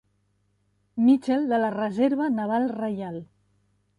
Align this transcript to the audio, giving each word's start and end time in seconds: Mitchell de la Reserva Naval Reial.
Mitchell 1.09 1.45
de 1.51 1.59
la 1.61 1.69
Reserva 1.75 2.31
Naval 2.39 2.67
Reial. 2.79 3.21